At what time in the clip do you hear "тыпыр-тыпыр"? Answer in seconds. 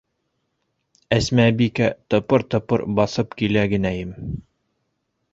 2.13-2.85